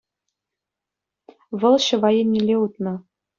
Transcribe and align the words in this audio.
вӑл 1.65 1.75
ҫӑва 1.89 2.09
еннелле 2.23 2.55
утнӑ. 2.63 2.93